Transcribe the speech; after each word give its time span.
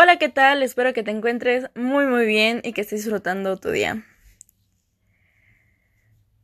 Hola, 0.00 0.16
¿qué 0.16 0.28
tal? 0.28 0.62
Espero 0.62 0.94
que 0.94 1.02
te 1.02 1.10
encuentres 1.10 1.64
muy 1.74 2.06
muy 2.06 2.24
bien 2.24 2.60
y 2.62 2.72
que 2.72 2.82
estés 2.82 3.00
disfrutando 3.00 3.56
tu 3.56 3.72
día. 3.72 4.06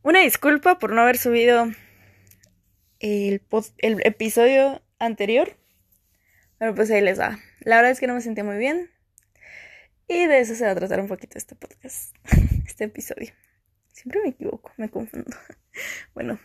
Una 0.01 0.19
disculpa 0.19 0.77
por 0.77 0.91
no 0.91 1.01
haber 1.01 1.17
subido 1.17 1.71
el, 2.99 3.41
episodio 3.79 4.81
anterior, 4.99 5.55
pero 6.57 6.75
pues 6.75 6.91
ahí 6.91 6.99
les 6.99 7.17
va. 7.17 7.39
La 7.61 7.77
verdad 7.77 7.91
es 7.91 8.01
que 8.01 8.07
no 8.07 8.15
me 8.15 8.19
sentí 8.19 8.43
muy 8.43 8.57
bien 8.57 8.91
y 10.09 10.25
de 10.25 10.39
eso 10.41 10.53
se 10.53 10.65
va 10.65 10.71
a 10.71 10.75
tratar 10.75 10.99
un 10.99 11.07
poquito 11.07 11.37
este 11.37 11.55
podcast, 11.55 12.13
este 12.67 12.83
episodio. 12.83 13.31
Siempre 13.93 14.19
me 14.21 14.31
equivoco, 14.31 14.73
me 14.75 14.89
confundo. 14.89 15.31
Bueno, 16.13 16.39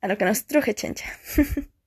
a 0.00 0.06
lo 0.06 0.16
que 0.16 0.24
nos 0.24 0.46
truje 0.46 0.72
chencha. 0.72 1.06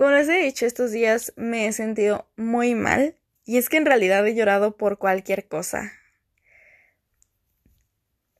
Como 0.00 0.12
les 0.12 0.30
he 0.30 0.42
dicho, 0.42 0.64
estos 0.64 0.92
días 0.92 1.34
me 1.36 1.66
he 1.66 1.74
sentido 1.74 2.26
muy 2.38 2.74
mal 2.74 3.18
y 3.44 3.58
es 3.58 3.68
que 3.68 3.76
en 3.76 3.84
realidad 3.84 4.26
he 4.26 4.34
llorado 4.34 4.78
por 4.78 4.96
cualquier 4.96 5.46
cosa. 5.46 5.92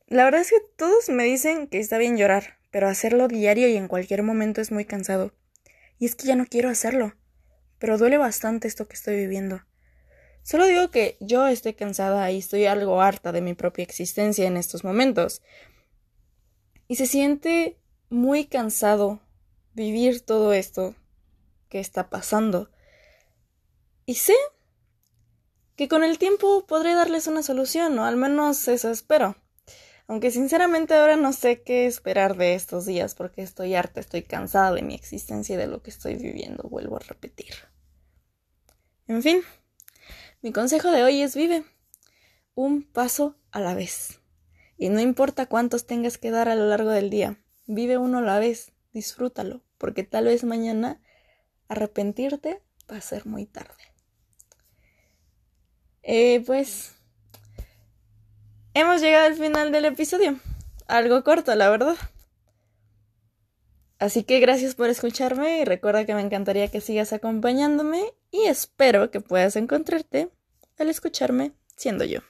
La 0.07 0.23
verdad 0.23 0.41
es 0.41 0.49
que 0.49 0.59
todos 0.75 1.09
me 1.09 1.23
dicen 1.23 1.67
que 1.67 1.79
está 1.79 1.99
bien 1.99 2.17
llorar, 2.17 2.57
pero 2.71 2.87
hacerlo 2.87 3.27
diario 3.27 3.67
y 3.67 3.75
en 3.75 3.87
cualquier 3.87 4.23
momento 4.23 4.59
es 4.59 4.71
muy 4.71 4.85
cansado. 4.85 5.35
Y 5.99 6.07
es 6.07 6.15
que 6.15 6.25
ya 6.25 6.35
no 6.35 6.47
quiero 6.47 6.67
hacerlo, 6.67 7.13
pero 7.77 7.99
duele 7.99 8.17
bastante 8.17 8.67
esto 8.67 8.87
que 8.87 8.95
estoy 8.95 9.17
viviendo. 9.17 9.61
Solo 10.41 10.65
digo 10.65 10.89
que 10.89 11.15
yo 11.19 11.45
estoy 11.45 11.75
cansada 11.75 12.31
y 12.31 12.39
estoy 12.39 12.65
algo 12.65 13.03
harta 13.03 13.31
de 13.31 13.41
mi 13.41 13.53
propia 13.53 13.83
existencia 13.83 14.47
en 14.47 14.57
estos 14.57 14.83
momentos. 14.83 15.43
Y 16.87 16.95
se 16.95 17.05
siente 17.05 17.77
muy 18.09 18.45
cansado 18.45 19.21
vivir 19.75 20.21
todo 20.21 20.53
esto 20.53 20.95
que 21.71 21.79
está 21.79 22.09
pasando. 22.11 22.69
Y 24.05 24.15
sé 24.15 24.35
que 25.75 25.87
con 25.87 26.03
el 26.03 26.19
tiempo 26.19 26.67
podré 26.67 26.93
darles 26.93 27.25
una 27.25 27.41
solución, 27.41 27.97
o 27.97 28.05
al 28.05 28.17
menos 28.17 28.67
eso 28.67 28.91
espero. 28.91 29.35
Aunque 30.07 30.29
sinceramente 30.29 30.93
ahora 30.93 31.15
no 31.15 31.31
sé 31.31 31.63
qué 31.63 31.85
esperar 31.87 32.35
de 32.35 32.53
estos 32.53 32.85
días 32.85 33.15
porque 33.15 33.41
estoy 33.41 33.75
harta, 33.75 34.01
estoy 34.01 34.23
cansada 34.23 34.73
de 34.73 34.81
mi 34.81 34.93
existencia 34.93 35.55
y 35.55 35.57
de 35.57 35.67
lo 35.67 35.81
que 35.81 35.89
estoy 35.89 36.15
viviendo, 36.15 36.63
vuelvo 36.69 36.97
a 36.97 36.99
repetir. 36.99 37.53
En 39.07 39.23
fin, 39.23 39.41
mi 40.41 40.51
consejo 40.51 40.91
de 40.91 41.03
hoy 41.03 41.21
es 41.21 41.35
vive 41.35 41.63
un 42.53 42.83
paso 42.83 43.37
a 43.51 43.61
la 43.61 43.73
vez. 43.73 44.19
Y 44.77 44.89
no 44.89 44.99
importa 44.99 45.45
cuántos 45.45 45.87
tengas 45.87 46.17
que 46.17 46.31
dar 46.31 46.49
a 46.49 46.55
lo 46.55 46.67
largo 46.67 46.89
del 46.89 47.09
día, 47.09 47.37
vive 47.65 47.97
uno 47.97 48.17
a 48.17 48.21
la 48.21 48.39
vez, 48.39 48.73
disfrútalo, 48.91 49.61
porque 49.77 50.03
tal 50.03 50.25
vez 50.25 50.43
mañana 50.43 50.99
arrepentirte 51.71 52.61
va 52.91 52.97
a 52.97 53.01
ser 53.01 53.25
muy 53.25 53.45
tarde. 53.45 53.83
Eh, 56.03 56.43
pues 56.45 56.93
hemos 58.73 59.01
llegado 59.01 59.27
al 59.27 59.35
final 59.35 59.71
del 59.71 59.85
episodio. 59.85 60.39
Algo 60.87 61.23
corto, 61.23 61.55
la 61.55 61.69
verdad. 61.69 61.95
Así 63.99 64.23
que 64.23 64.39
gracias 64.39 64.75
por 64.75 64.89
escucharme 64.89 65.59
y 65.59 65.65
recuerda 65.65 66.05
que 66.05 66.15
me 66.15 66.21
encantaría 66.21 66.67
que 66.67 66.81
sigas 66.81 67.13
acompañándome 67.13 68.03
y 68.31 68.45
espero 68.45 69.11
que 69.11 69.21
puedas 69.21 69.55
encontrarte 69.55 70.29
al 70.77 70.89
escucharme 70.89 71.53
siendo 71.77 72.03
yo. 72.03 72.21